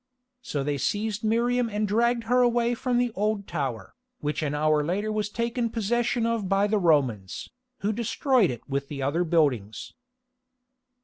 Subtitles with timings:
[0.41, 4.83] So they seized Miriam and dragged her away from the Old Tower, which an hour
[4.83, 7.49] later was taken possession of by the Romans,
[7.81, 9.93] who destroyed it with the other buildings.